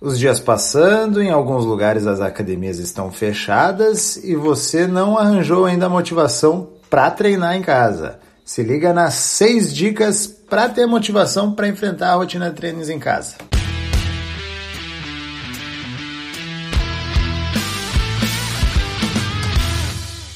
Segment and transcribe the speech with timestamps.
[0.00, 5.84] Os dias passando, em alguns lugares as academias estão fechadas e você não arranjou ainda
[5.84, 8.18] a motivação para treinar em casa.
[8.42, 12.98] Se liga nas seis dicas para ter motivação para enfrentar a rotina de treinos em
[12.98, 13.36] casa.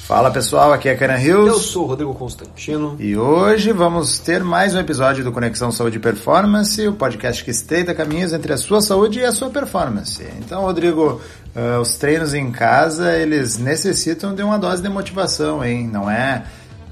[0.04, 1.48] Fala pessoal, aqui é Karen Hills.
[1.48, 2.94] Eu sou o Rodrigo Constantino.
[2.98, 7.50] E hoje vamos ter mais um episódio do Conexão Saúde e Performance, o podcast que
[7.50, 10.22] estreita caminhos entre a sua saúde e a sua performance.
[10.40, 11.22] Então, Rodrigo,
[11.56, 15.88] uh, os treinos em casa, eles necessitam de uma dose de motivação, hein?
[15.90, 16.44] Não é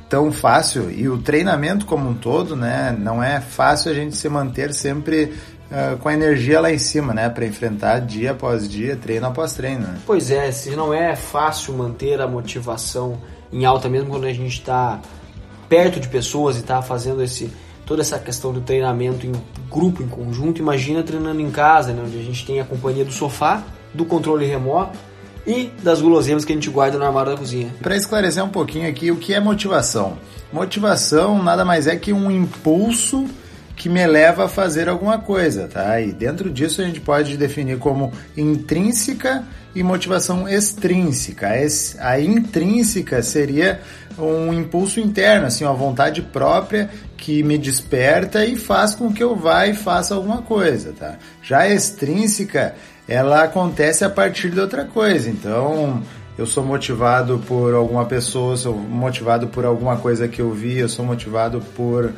[0.08, 0.90] tão fácil.
[0.90, 2.96] E o treinamento como um todo, né?
[2.98, 5.34] Não é fácil a gente se manter sempre
[5.72, 7.28] uh, com a energia lá em cima, né?
[7.28, 9.86] Para enfrentar dia após dia, treino após treino.
[9.86, 9.98] Né?
[10.06, 13.18] Pois é, se não é fácil manter a motivação
[13.52, 15.00] em alta, mesmo quando a gente está
[15.68, 17.50] perto de pessoas e está fazendo esse
[17.84, 19.32] toda essa questão do treinamento em
[19.68, 22.02] grupo, em conjunto, imagina treinando em casa, né?
[22.06, 24.96] onde a gente tem a companhia do sofá, do controle remoto
[25.46, 27.74] e das guloseimas que a gente guarda no armário da cozinha.
[27.82, 30.16] Para esclarecer um pouquinho aqui, o que é motivação?
[30.52, 33.26] Motivação nada mais é que um impulso
[33.76, 36.00] que me leva a fazer alguma coisa, tá?
[36.00, 41.48] E dentro disso a gente pode definir como intrínseca e motivação extrínseca.
[41.98, 43.80] A intrínseca seria
[44.18, 49.34] um impulso interno, assim, uma vontade própria que me desperta e faz com que eu
[49.34, 51.16] vá e faça alguma coisa, tá?
[51.42, 52.74] Já a extrínseca,
[53.08, 55.30] ela acontece a partir de outra coisa.
[55.30, 56.02] Então,
[56.36, 60.88] eu sou motivado por alguma pessoa, sou motivado por alguma coisa que eu vi, eu
[60.88, 62.12] sou motivado por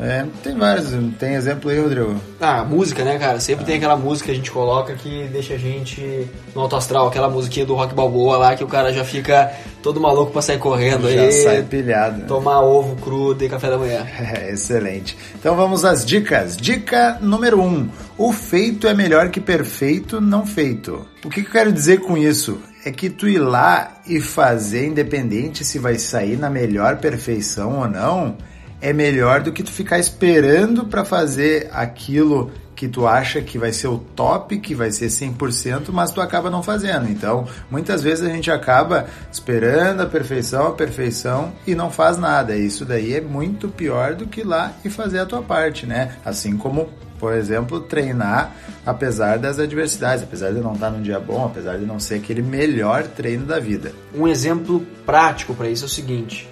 [0.00, 0.90] é, tem vários.
[1.18, 2.16] Tem exemplo aí, Rodrigo?
[2.40, 3.40] Ah, música, né, cara?
[3.40, 3.66] Sempre ah.
[3.66, 7.28] tem aquela música que a gente coloca que deixa a gente no alto astral, aquela
[7.28, 11.10] musiquinha do rock balboa lá que o cara já fica todo maluco pra sair correndo
[11.10, 11.32] já aí.
[11.32, 12.26] sai pilhado.
[12.26, 14.06] Tomar ovo cru e café da manhã.
[14.22, 15.16] É, excelente.
[15.34, 16.56] Então vamos às dicas.
[16.56, 17.66] Dica número 1.
[17.66, 21.06] Um, o feito é melhor que perfeito não feito.
[21.24, 22.60] O que, que eu quero dizer com isso?
[22.84, 27.88] É que tu ir lá e fazer, independente se vai sair na melhor perfeição ou
[27.88, 28.36] não,
[28.82, 33.72] é melhor do que tu ficar esperando para fazer aquilo que tu acha que vai
[33.72, 37.08] ser o top, que vai ser 100%, mas tu acaba não fazendo.
[37.08, 42.56] Então, muitas vezes a gente acaba esperando a perfeição, a perfeição e não faz nada.
[42.56, 46.16] Isso daí é muito pior do que ir lá e fazer a tua parte, né?
[46.24, 46.88] Assim como,
[47.20, 48.52] por exemplo, treinar
[48.84, 52.42] apesar das adversidades, apesar de não estar num dia bom, apesar de não ser aquele
[52.42, 53.92] melhor treino da vida.
[54.12, 56.48] Um exemplo prático para isso é o seguinte: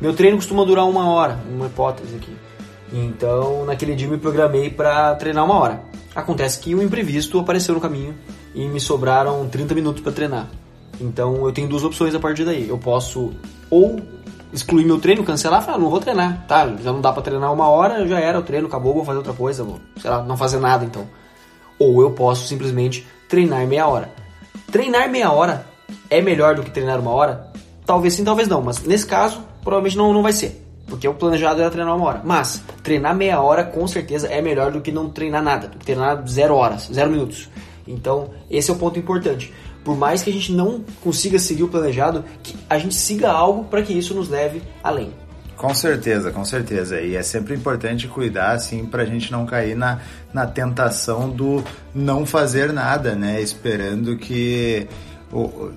[0.00, 2.36] meu treino costuma durar uma hora, uma hipótese aqui.
[2.92, 5.82] Então, naquele dia eu me programei para treinar uma hora.
[6.14, 8.14] Acontece que um imprevisto apareceu no caminho
[8.54, 10.48] e me sobraram 30 minutos para treinar.
[11.00, 12.68] Então, eu tenho duas opções a partir daí.
[12.68, 13.32] Eu posso
[13.70, 14.00] ou
[14.52, 16.66] excluir meu treino, cancelar, falar, ah, não vou treinar, tá?
[16.82, 19.32] Já não dá para treinar uma hora, já era o treino, acabou, vou fazer outra
[19.32, 21.06] coisa, vou, sei lá, não fazer nada então.
[21.78, 24.10] Ou eu posso simplesmente treinar meia hora.
[24.72, 25.66] Treinar meia hora
[26.08, 27.52] é melhor do que treinar uma hora?
[27.84, 30.64] Talvez sim, talvez não, mas nesse caso provavelmente não, não vai ser.
[30.86, 32.22] Porque o planejado era treinar uma hora.
[32.24, 36.54] Mas treinar meia hora com certeza é melhor do que não treinar nada, treinar zero
[36.54, 37.50] horas, zero minutos.
[37.86, 39.52] Então, esse é o ponto importante.
[39.84, 43.64] Por mais que a gente não consiga seguir o planejado, que a gente siga algo
[43.64, 45.12] para que isso nos leve além.
[45.54, 46.98] Com certeza, com certeza.
[47.02, 50.00] E é sempre importante cuidar, assim, para a gente não cair na,
[50.32, 51.62] na tentação do
[51.94, 53.38] não fazer nada, né?
[53.42, 54.88] Esperando que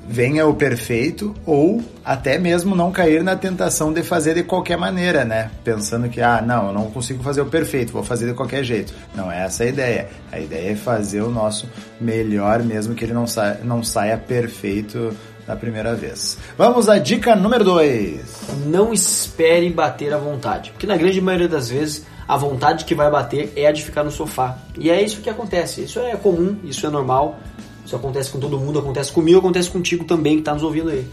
[0.07, 5.25] venha o perfeito ou até mesmo não cair na tentação de fazer de qualquer maneira,
[5.25, 5.51] né?
[5.63, 8.93] Pensando que, ah, não, eu não consigo fazer o perfeito, vou fazer de qualquer jeito.
[9.13, 10.07] Não é essa a ideia.
[10.31, 11.69] A ideia é fazer o nosso
[11.99, 16.37] melhor, mesmo que ele não, sa não saia perfeito da primeira vez.
[16.57, 18.21] Vamos à dica número 2.
[18.67, 23.11] Não espere bater à vontade, porque na grande maioria das vezes a vontade que vai
[23.11, 24.57] bater é a de ficar no sofá.
[24.77, 25.83] E é isso que acontece.
[25.83, 27.37] Isso é comum, isso é normal.
[27.85, 31.05] Isso acontece com todo mundo, acontece comigo, acontece contigo também que está nos ouvindo aí.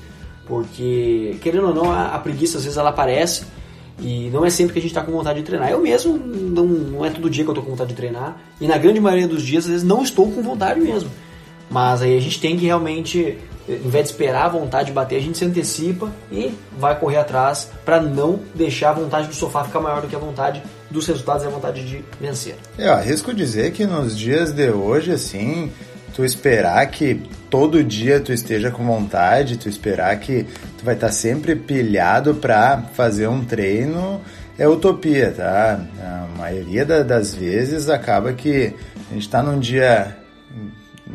[0.47, 3.45] Porque, querendo ou não, a, a, preguiça às vezes ela aparece
[4.01, 5.71] e não é sempre que a gente está com vontade de treinar.
[5.71, 8.37] Eu mesmo, não, não é todo dia que eu estou com vontade de treinar.
[8.61, 11.11] E na grande maioria dos dias, às vezes, não estou com vontade mesmo.
[11.71, 13.37] Mas aí a gente tem que realmente,
[13.69, 17.71] em vez de esperar a vontade bater, a gente se antecipa e vai correr atrás
[17.85, 21.45] para não deixar a vontade do sofá ficar maior do que a vontade dos resultados
[21.45, 22.57] e a vontade de vencer.
[22.79, 25.71] Eu arrisco dizer que nos dias de hoje, assim,
[26.15, 30.45] tu esperar que todo dia tu esteja com vontade, tu esperar que
[30.77, 34.21] tu vai estar sempre pilhado para fazer um treino,
[34.59, 35.81] é utopia, tá?
[36.01, 38.75] A maioria da, das vezes acaba que
[39.11, 40.17] a gente está num dia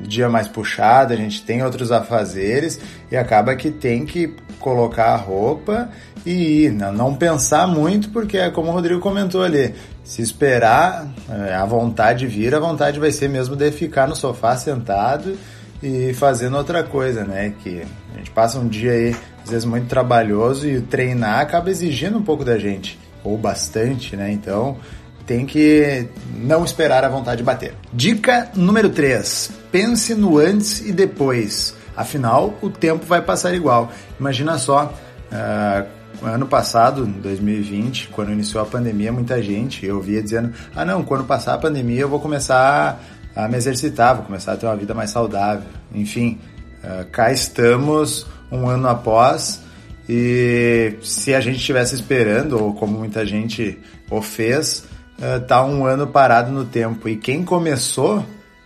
[0.02, 2.80] dia mais puxado, a gente tem outros afazeres
[3.12, 5.90] e acaba que tem que colocar a roupa
[6.26, 11.08] e ir, não, não pensar muito, porque é como o Rodrigo comentou ali, se esperar
[11.30, 15.38] é, a vontade vir, a vontade vai ser mesmo de ficar no sofá sentado
[15.82, 17.54] e fazendo outra coisa, né?
[17.64, 17.84] Que
[18.14, 22.24] a gente passa um dia aí, às vezes, muito trabalhoso e treinar acaba exigindo um
[22.24, 24.32] pouco da gente, ou bastante, né?
[24.32, 24.78] Então
[25.26, 27.74] tem que não esperar a vontade bater.
[27.92, 31.76] Dica número 3: pense no antes e depois.
[31.96, 33.92] Afinal, o tempo vai passar igual.
[34.20, 34.94] Imagina só,
[35.32, 35.88] uh,
[36.24, 41.24] ano passado, 2020, quando iniciou a pandemia, muita gente eu via dizendo: ah, não, quando
[41.24, 43.02] passar a pandemia eu vou começar
[43.36, 45.68] a me exercitar, vou começar a ter uma vida mais saudável.
[45.94, 46.40] Enfim,
[46.84, 49.62] uh, cá estamos um ano após.
[50.08, 53.80] E se a gente estivesse esperando, ou como muita gente
[54.10, 54.86] o fez,
[55.18, 57.08] uh, tá um ano parado no tempo.
[57.08, 58.24] E quem começou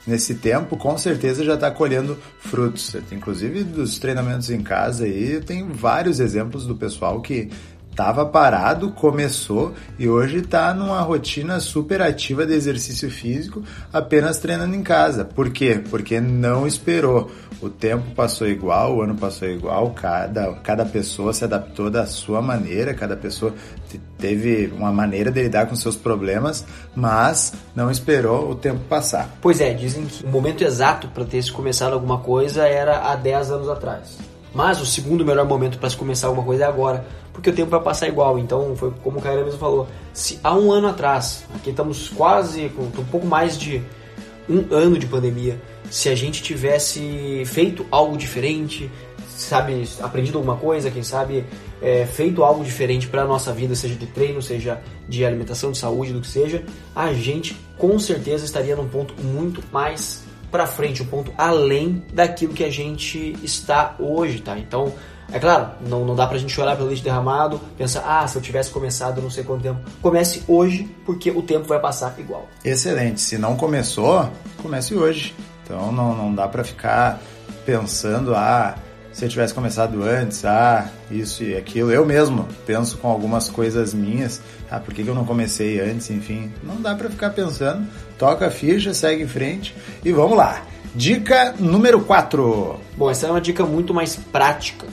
[0.07, 2.95] nesse tempo, com certeza já está colhendo frutos.
[3.11, 7.49] Inclusive dos treinamentos em casa aí, tenho vários exemplos do pessoal que
[7.97, 14.75] estava parado, começou e hoje está numa rotina super ativa de exercício físico, apenas treinando
[14.75, 15.25] em casa.
[15.25, 15.81] Por quê?
[15.89, 17.31] Porque não esperou.
[17.59, 22.39] O tempo passou igual, o ano passou igual, cada, cada pessoa se adaptou da sua
[22.39, 23.51] maneira, cada pessoa
[24.19, 26.63] teve uma maneira de lidar com seus problemas,
[26.95, 29.27] mas não esperou o tempo passar.
[29.41, 33.15] Pois é, dizem que o momento exato para ter se começado alguma coisa era há
[33.15, 34.26] 10 anos atrás.
[34.57, 37.69] Mas o segundo melhor momento para se começar alguma coisa é agora, porque o tempo
[37.69, 38.39] vai passar igual.
[38.39, 42.67] Então, foi como o Caio mesmo falou, se há um ano atrás, aqui estamos quase
[42.69, 43.83] com um pouco mais de
[44.49, 45.61] um ano de pandemia,
[45.91, 48.89] se a gente tivesse feito algo diferente,
[49.27, 51.45] sabe, aprendido alguma coisa, quem sabe
[51.79, 55.77] é, feito algo diferente para a nossa vida, seja de treino, seja de alimentação, de
[55.77, 56.63] saúde, do que seja,
[56.95, 62.53] a gente com certeza estaria num ponto muito mais para frente, um ponto além daquilo
[62.53, 64.57] que a gente está hoje, tá?
[64.57, 64.93] Então,
[65.31, 68.41] é claro, não, não dá pra gente chorar pelo leite derramado, pensar, ah, se eu
[68.41, 69.79] tivesse começado não sei quanto tempo.
[70.01, 72.47] Comece hoje, porque o tempo vai passar igual.
[72.63, 73.19] Excelente.
[73.19, 74.29] Se não começou,
[74.61, 75.35] comece hoje.
[75.63, 77.19] Então não, não dá para ficar
[77.65, 78.75] pensando, ah,
[79.17, 81.91] se eu tivesse começado antes, ah, isso e aquilo.
[81.91, 86.53] Eu mesmo penso com algumas coisas minhas, ah, por que, eu não comecei antes, enfim.
[86.61, 87.87] Não dá para ficar pensando.
[88.15, 89.75] Toca a ficha, segue em frente
[90.05, 90.63] e vamos lá.
[90.93, 92.79] Dica número 4.
[92.95, 94.85] Bom, essa é uma dica muito mais prática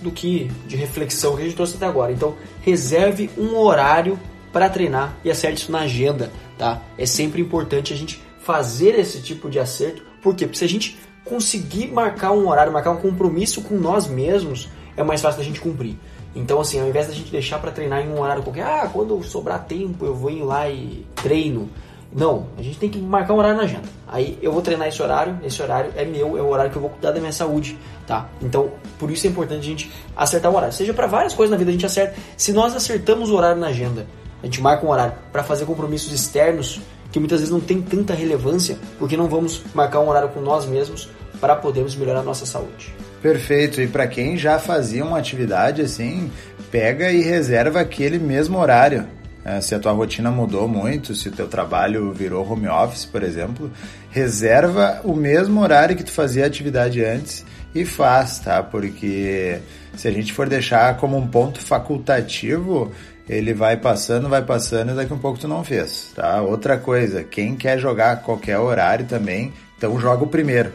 [0.00, 2.12] do que de reflexão que a gente trouxe até agora.
[2.12, 4.16] Então, reserve um horário
[4.52, 6.80] para treinar e acerte isso na agenda, tá?
[6.96, 10.04] É sempre importante a gente fazer esse tipo de acerto?
[10.22, 15.02] Porque se a gente conseguir marcar um horário, marcar um compromisso com nós mesmos, é
[15.02, 15.96] mais fácil da gente cumprir.
[16.34, 19.22] Então, assim, ao invés da gente deixar para treinar em um horário qualquer, ah, quando
[19.22, 21.68] sobrar tempo eu vou ir lá e treino.
[22.14, 23.88] Não, a gente tem que marcar um horário na agenda.
[24.06, 26.82] Aí eu vou treinar esse horário, esse horário é meu, é o horário que eu
[26.82, 28.28] vou cuidar da minha saúde, tá?
[28.40, 30.74] Então, por isso é importante a gente acertar o horário.
[30.74, 32.14] Seja para várias coisas na vida a gente acerta.
[32.36, 34.06] Se nós acertamos o horário na agenda,
[34.42, 36.82] a gente marca um horário para fazer compromissos externos
[37.12, 40.66] que muitas vezes não tem tanta relevância, porque não vamos marcar um horário com nós
[40.66, 41.08] mesmos
[41.40, 42.94] para podermos melhorar a nossa saúde.
[43.20, 43.80] Perfeito.
[43.80, 46.30] E para quem já fazia uma atividade assim,
[46.70, 49.06] pega e reserva aquele mesmo horário
[49.44, 53.24] é, se a tua rotina mudou muito, se o teu trabalho virou home office, por
[53.24, 53.70] exemplo,
[54.10, 57.44] reserva o mesmo horário que tu fazia a atividade antes
[57.74, 58.62] e faz, tá?
[58.62, 59.58] Porque
[59.96, 62.92] se a gente for deixar como um ponto facultativo,
[63.28, 66.42] ele vai passando, vai passando e daqui um pouco tu não fez, tá?
[66.42, 70.72] Outra coisa, quem quer jogar a qualquer horário também, então joga o primeiro.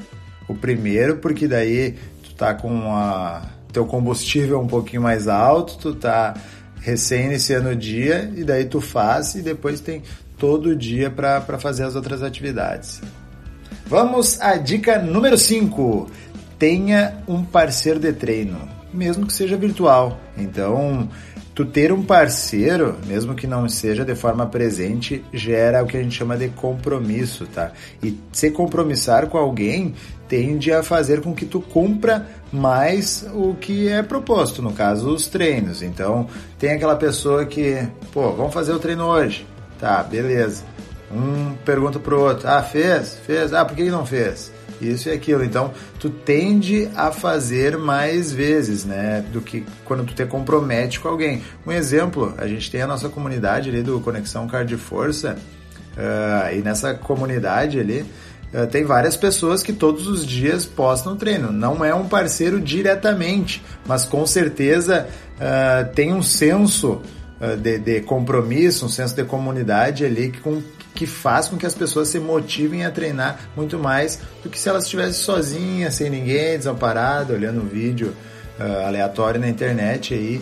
[0.48, 5.94] O primeiro porque daí tu tá com a teu combustível um pouquinho mais alto, tu
[5.94, 6.34] tá
[6.82, 10.02] recém iniciando o dia e daí tu faz e depois tem
[10.38, 13.02] todo o dia para fazer as outras atividades.
[13.86, 16.10] Vamos à dica número 5.
[16.60, 18.58] Tenha um parceiro de treino,
[18.94, 20.20] mesmo que seja virtual.
[20.38, 21.10] Então,
[21.58, 26.04] tu ter um parceiro, mesmo que não seja de forma presente, gera o que a
[26.04, 27.72] gente chama de compromisso, tá?
[28.04, 29.96] E se compromissar com alguém
[30.28, 35.28] tende a fazer com que tu cumpra mais o que é proposto, no caso, os
[35.30, 35.82] treinos.
[35.82, 36.28] Então,
[36.60, 39.48] tem aquela pessoa que, pô, vamos fazer o treino hoje.
[39.80, 40.64] Tá, beleza.
[41.12, 43.18] Um pergunta pro outro, ah, fez?
[43.26, 43.52] Fez?
[43.52, 44.52] Ah, por que não fez?
[44.82, 45.44] Isso e aquilo.
[45.44, 49.24] Então, tu tende a fazer mais vezes, né?
[49.32, 51.42] Do que quando tu te compromete com alguém.
[51.66, 55.38] Um exemplo, a gente tem a nossa comunidade ali do Conexão Card Força,
[55.98, 58.06] uh, e nessa comunidade ali,
[58.48, 61.52] Uh, tem várias pessoas que todos os dias postam treino.
[61.52, 65.06] Não é um parceiro diretamente, mas com certeza
[65.36, 67.02] uh, tem um senso
[67.62, 70.62] de, de, compromisso, um senso de comunidade ali que, com,
[70.98, 74.68] que faz com que as pessoas se motivem a treinar muito mais do que se
[74.68, 78.16] elas estivessem sozinhas, sem ninguém, desamparado, olhando um vídeo
[78.60, 80.42] uh, aleatório na internet aí,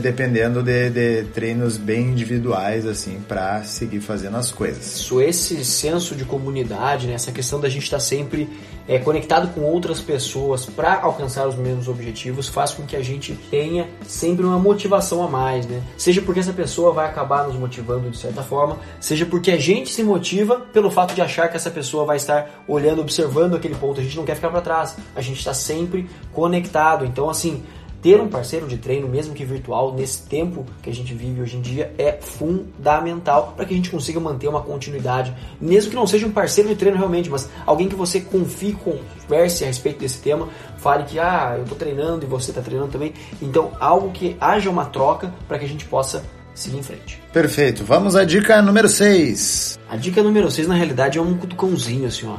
[0.00, 4.96] dependendo de, de, treinos bem individuais assim para seguir fazendo as coisas.
[4.96, 8.48] Isso, esse senso de comunidade, né, essa questão da gente estar tá sempre
[8.90, 13.34] é, conectado com outras pessoas para alcançar os mesmos objetivos faz com que a gente
[13.50, 15.80] tenha sempre uma motivação a mais, né?
[15.96, 19.92] Seja porque essa pessoa vai acabar nos motivando de certa forma, seja porque a gente
[19.92, 24.00] se motiva pelo fato de achar que essa pessoa vai estar olhando, observando aquele ponto.
[24.00, 27.04] A gente não quer ficar para trás, a gente está sempre conectado.
[27.04, 27.62] Então, assim,
[28.02, 31.56] ter um parceiro de treino, mesmo que virtual, nesse tempo que a gente vive hoje
[31.56, 36.06] em dia, é fundamental para que a gente consiga manter uma continuidade, mesmo que não
[36.06, 40.20] seja um parceiro de treino realmente, mas alguém que você confie, converse a respeito desse
[40.20, 43.12] tema, fale que ah, eu estou treinando e você está treinando também.
[43.40, 47.20] Então, algo que haja uma troca para que a gente possa seguir em frente.
[47.32, 47.84] Perfeito.
[47.84, 49.78] Vamos à dica número 6.
[49.88, 52.36] A dica número 6, na realidade, é um cutucãozinho assim, ó.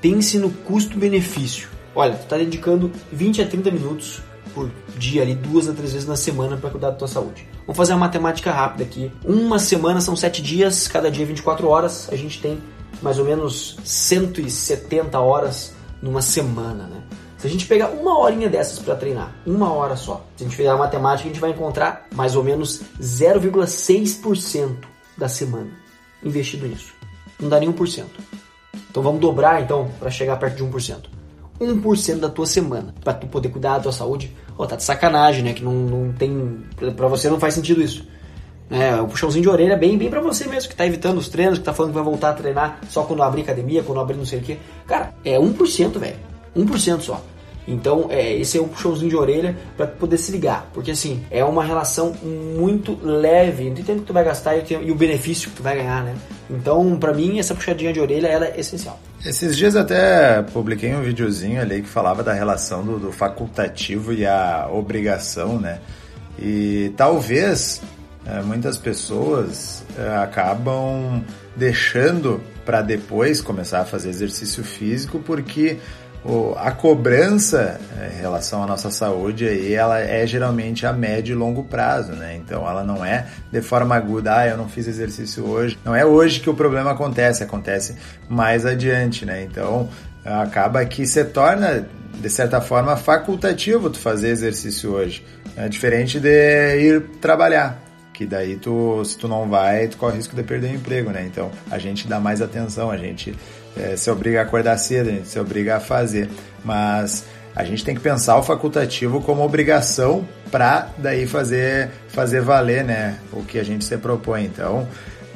[0.00, 1.68] Pense no custo-benefício.
[1.94, 4.20] Olha, tu está dedicando 20 a 30 minutos
[4.54, 7.46] por dia, ali, duas a três vezes na semana para cuidar da tua saúde.
[7.66, 9.10] Vamos fazer uma matemática rápida aqui.
[9.24, 12.62] Uma semana são sete dias, cada dia 24 horas, a gente tem
[13.02, 17.02] mais ou menos 170 horas numa semana, né?
[17.38, 20.56] Se a gente pegar uma horinha dessas para treinar, uma hora só, se a gente
[20.56, 24.76] fizer a matemática, a gente vai encontrar mais ou menos 0,6%
[25.18, 25.84] da semana
[26.24, 26.92] investido nisso.
[27.38, 28.04] Não dá nem 1%.
[28.90, 31.04] Então vamos dobrar então para chegar perto de 1%.
[31.60, 35.52] 1% da tua semana para tu poder cuidar da tua saúde tá de sacanagem, né?
[35.52, 36.64] Que não, não tem.
[36.96, 38.06] Pra você não faz sentido isso.
[38.70, 41.28] É, o puxãozinho de orelha é bem, bem pra você mesmo, que tá evitando os
[41.28, 44.16] treinos, que tá falando que vai voltar a treinar só quando abrir academia, quando abrir
[44.16, 44.58] não sei o que.
[44.86, 46.16] Cara, é 1%, velho.
[46.56, 47.22] 1% só.
[47.66, 51.44] Então, é, esse é um puxãozinho de orelha para poder se ligar, porque assim, é
[51.44, 55.50] uma relação muito leve entre o tempo que tu vai gastar e e o benefício
[55.50, 56.14] que tu vai ganhar, né?
[56.50, 58.98] Então, para mim, essa puxadinha de orelha ela é essencial.
[59.24, 64.26] Esses dias até publiquei um videozinho ali que falava da relação do, do facultativo e
[64.26, 65.80] a obrigação, né?
[66.38, 67.80] E talvez
[68.26, 71.22] é, muitas pessoas é, acabam
[71.56, 75.78] deixando para depois começar a fazer exercício físico porque
[76.56, 81.36] a cobrança é, em relação à nossa saúde aí, ela é geralmente a médio e
[81.36, 82.36] longo prazo, né?
[82.36, 85.78] Então ela não é de forma aguda, ah, eu não fiz exercício hoje.
[85.84, 87.96] Não é hoje que o problema acontece, acontece
[88.28, 89.42] mais adiante, né?
[89.42, 89.90] Então
[90.24, 95.22] acaba que se torna de certa forma facultativo tu fazer exercício hoje.
[95.56, 100.36] É diferente de ir trabalhar que daí tu, se tu não vai, tu corre risco
[100.36, 101.26] de perder o emprego, né?
[101.26, 103.34] Então a gente dá mais atenção, a gente
[103.76, 106.28] é, se obriga a acordar cedo, a gente se obriga a fazer.
[106.64, 112.84] Mas a gente tem que pensar o facultativo como obrigação para daí fazer, fazer valer
[112.84, 114.44] né, o que a gente se propõe.
[114.44, 114.88] Então,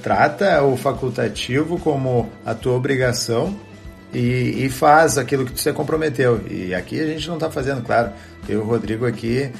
[0.02, 3.56] trata o facultativo como a tua obrigação
[4.12, 6.40] e, e faz aquilo que se comprometeu.
[6.50, 8.10] E aqui a gente não está fazendo, claro.
[8.48, 9.50] Eu e o Rodrigo aqui,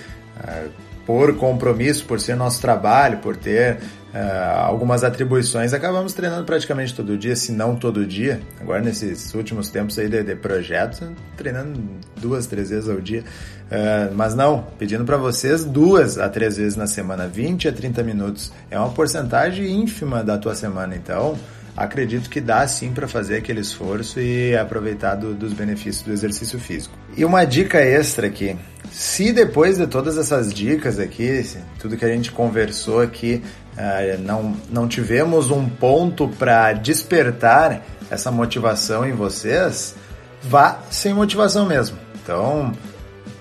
[0.41, 0.67] ah,
[1.05, 3.79] por compromisso, por ser nosso trabalho, por ter
[4.15, 8.41] uh, algumas atribuições, acabamos treinando praticamente todo dia, se não todo dia.
[8.61, 11.03] Agora, nesses últimos tempos aí de, de projetos,
[11.37, 11.81] treinando
[12.17, 13.23] duas, três vezes ao dia.
[13.71, 18.03] Uh, mas não, pedindo para vocês duas a três vezes na semana, 20 a 30
[18.03, 18.53] minutos.
[18.71, 21.37] É uma porcentagem ínfima da tua semana, então
[21.79, 26.59] acredito que dá sim para fazer aquele esforço e aproveitar do, dos benefícios do exercício
[26.59, 26.95] físico.
[27.17, 28.57] E uma dica extra aqui.
[28.91, 31.47] Se depois de todas essas dicas aqui,
[31.79, 33.43] tudo que a gente conversou aqui,
[33.75, 39.95] uh, não, não tivemos um ponto para despertar essa motivação em vocês,
[40.43, 41.99] vá sem motivação mesmo.
[42.23, 42.73] Então,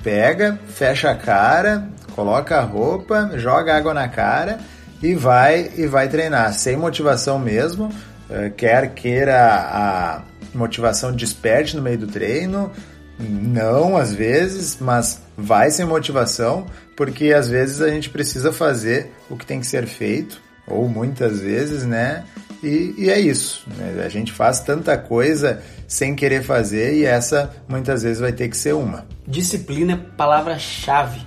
[0.03, 4.59] pega, fecha a cara, coloca a roupa, joga água na cara
[5.01, 7.91] e vai e vai treinar sem motivação mesmo.
[8.29, 10.21] Uh, quer queira a
[10.53, 12.71] motivação desperte no meio do treino,
[13.19, 19.35] não, às vezes, mas vai sem motivação, porque às vezes a gente precisa fazer o
[19.35, 22.25] que tem que ser feito, ou muitas vezes, né?
[22.63, 23.65] E, e é isso.
[23.77, 24.03] Né?
[24.05, 28.57] A gente faz tanta coisa sem querer fazer e essa muitas vezes vai ter que
[28.57, 29.05] ser uma.
[29.27, 31.21] Disciplina é palavra-chave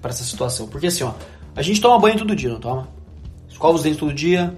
[0.00, 0.68] para essa situação.
[0.68, 1.12] Porque assim, ó,
[1.54, 2.88] a gente toma banho todo dia, não toma?
[3.48, 4.54] Escova os dentes todo dia,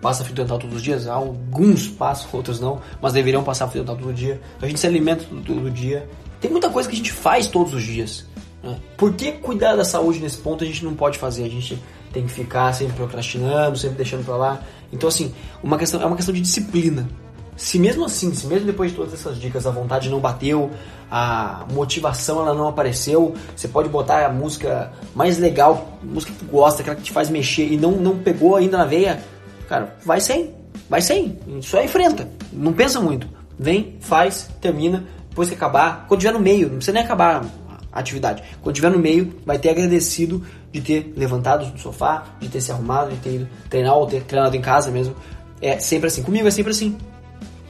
[0.00, 3.96] passa fio dental todos os dias, alguns passam, outros não, mas deveriam passar fio dental
[3.96, 4.40] todo dia.
[4.60, 6.08] A gente se alimenta todo, todo dia.
[6.40, 8.26] Tem muita coisa que a gente faz todos os dias.
[8.62, 8.78] Né?
[8.96, 11.44] Por que cuidar da saúde nesse ponto a gente não pode fazer?
[11.44, 14.60] A gente tem que ficar sempre procrastinando, sempre deixando para lá.
[14.92, 17.08] Então assim, uma questão, é uma questão de disciplina.
[17.56, 20.70] Se mesmo assim, se mesmo depois de todas essas dicas a vontade não bateu,
[21.10, 26.44] a motivação ela não apareceu, você pode botar a música mais legal, música que tu
[26.44, 29.22] gosta, aquela que te faz mexer e não, não pegou ainda na veia,
[29.68, 30.54] cara, vai sem.
[30.88, 33.28] vai sem, só enfrenta, não pensa muito.
[33.58, 37.44] Vem, faz, termina, depois que acabar, quando tiver no meio, não precisa nem acabar
[37.92, 38.42] a atividade.
[38.62, 40.42] Quando tiver no meio, vai ter agradecido
[40.72, 44.22] de ter levantado do sofá, de ter se arrumado, de ter ido treinar ou ter
[44.22, 45.14] treinado em casa mesmo.
[45.60, 46.22] É sempre assim.
[46.22, 46.96] Comigo é sempre assim.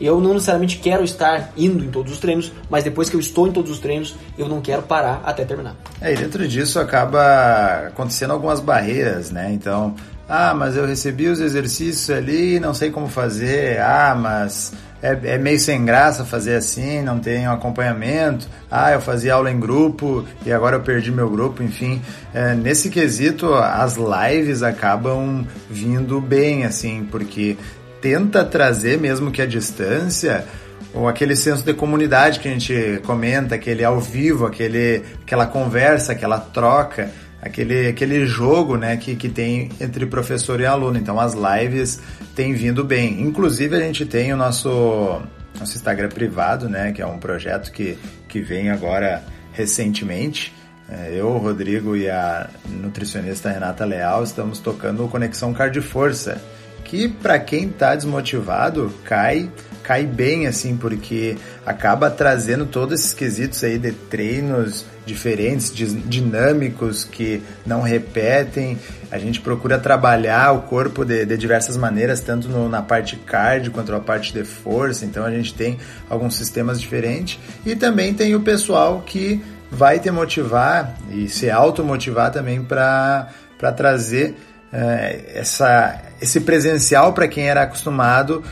[0.01, 3.49] Eu não necessariamente quero estar indo em todos os treinos, mas depois que eu estou
[3.49, 5.75] em todos os treinos, eu não quero parar até terminar.
[6.01, 9.51] É, e dentro disso acaba acontecendo algumas barreiras, né?
[9.53, 9.95] Então,
[10.29, 13.81] ah, mas eu recebi os exercícios ali, não sei como fazer.
[13.81, 18.49] Ah, mas é, é, meio sem graça fazer assim, não tem acompanhamento.
[18.69, 22.03] Ah, eu fazia aula em grupo e agora eu perdi meu grupo, enfim.
[22.35, 27.57] É, nesse quesito, as lives acabam vindo bem, assim, porque
[28.01, 30.45] tenta trazer, mesmo que a distância,
[30.93, 36.13] ou aquele senso de comunidade que a gente comenta, aquele ao vivo, aquele, aquela conversa,
[36.13, 37.11] aquela troca,
[37.47, 40.99] aquele, aquele jogo né, que, que tem entre professor e aluno.
[40.99, 42.01] Então as lives
[42.35, 43.23] têm vindo bem.
[43.23, 45.23] Inclusive a gente tem o nosso,
[45.59, 47.99] nosso Instagram privado, né, que é um projeto que,
[48.29, 50.55] que vem agora recentemente.
[50.89, 56.41] É, eu, o Rodrigo e a nutricionista Renata Leal estamos tocando o Conexão Força
[56.87, 59.51] que para quem está desmotivado cai
[59.87, 67.41] cai bem assim porque acaba trazendo todos esses quesitos aí de treinos diferentes, dinâmicos que
[67.65, 68.77] não repetem.
[69.13, 73.71] A gente procura trabalhar o corpo de, de diversas maneiras, tanto no, na parte cardio
[73.71, 75.05] quanto na parte de força.
[75.05, 75.79] Então a gente tem
[76.11, 79.41] alguns sistemas diferentes e também tem o pessoal que
[79.71, 83.29] vai te motivar e se automotivar também para
[83.77, 84.35] trazer
[84.73, 88.43] é, essa, esse presencial para quem era acostumado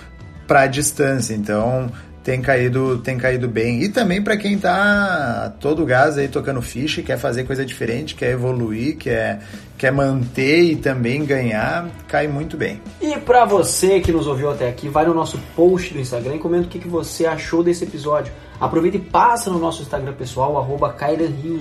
[0.46, 1.34] para a distância.
[1.34, 1.90] Então
[2.24, 3.82] tem caído, tem caído bem.
[3.82, 8.30] E também para quem tá todo gás aí tocando ficha, quer fazer coisa diferente, quer
[8.30, 9.40] evoluir, quer,
[9.76, 12.80] quer manter e também ganhar, cai muito bem.
[13.00, 16.38] E para você que nos ouviu até aqui, vai no nosso post do Instagram e
[16.38, 18.32] comenta o que, que você achou desse episódio.
[18.64, 20.96] Aproveita e passa no nosso Instagram pessoal, arroba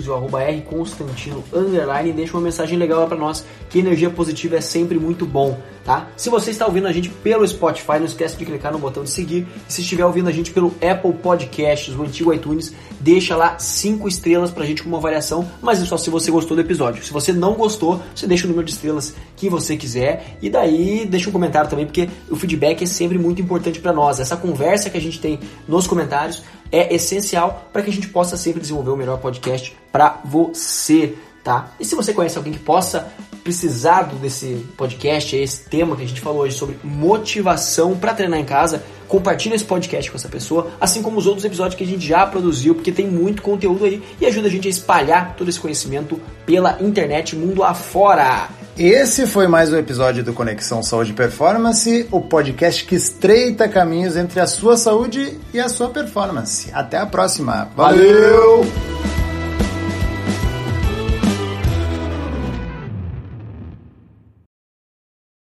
[0.08, 4.56] ou arroba Rconstantino, underline, e deixa uma mensagem legal lá pra nós, que energia positiva
[4.56, 6.08] é sempre muito bom, tá?
[6.16, 9.10] Se você está ouvindo a gente pelo Spotify, não esquece de clicar no botão de
[9.10, 9.46] seguir.
[9.68, 14.08] E se estiver ouvindo a gente pelo Apple Podcasts, o antigo iTunes, deixa lá cinco
[14.08, 17.04] estrelas pra gente com uma avaliação, mas é só se você gostou do episódio.
[17.04, 21.06] Se você não gostou, você deixa o número de estrelas que você quiser, e daí
[21.06, 24.22] deixa um comentário também, porque o feedback é sempre muito importante para nós.
[24.22, 28.38] Essa conversa que a gente tem nos comentários é essencial para que a gente possa
[28.38, 31.72] sempre desenvolver o melhor podcast para você, tá?
[31.80, 33.12] E se você conhece alguém que possa
[33.44, 38.46] precisar desse podcast, esse tema que a gente falou hoje sobre motivação para treinar em
[38.46, 42.08] casa, compartilha esse podcast com essa pessoa, assim como os outros episódios que a gente
[42.08, 45.60] já produziu, porque tem muito conteúdo aí e ajuda a gente a espalhar todo esse
[45.60, 48.50] conhecimento pela internet mundo afora.
[48.78, 54.18] Esse foi mais um episódio do Conexão Saúde e Performance, o podcast que estreita caminhos
[54.18, 56.72] entre a sua saúde e a sua performance.
[56.74, 57.70] Até a próxima.
[57.76, 58.64] Valeu!
[58.64, 59.13] Valeu!